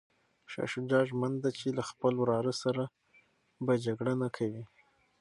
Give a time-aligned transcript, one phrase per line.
[0.51, 2.83] شاه شجاع ژمن دی چي له خپل وراره سره
[3.65, 4.63] به جګړه نه کوي.